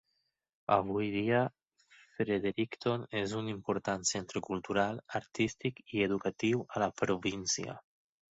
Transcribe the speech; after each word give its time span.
Avui 0.75 1.09
dia, 1.15 1.41
Fredericton 2.15 3.03
és 3.19 3.35
un 3.41 3.51
important 3.51 4.07
centre 4.13 4.43
cultural, 4.49 4.99
artístic 5.21 5.83
i 5.99 6.03
educatiu 6.09 6.65
a 6.79 6.83
la 6.87 6.91
província. 7.05 7.79